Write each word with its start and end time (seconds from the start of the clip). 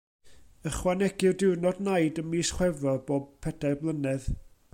Ychwanegir 0.69 1.35
diwrnod 1.43 1.83
naid 1.89 2.23
ym 2.23 2.29
mis 2.33 2.53
Chwefror 2.57 3.01
bob 3.11 3.33
pedair 3.47 3.79
blynedd. 3.85 4.31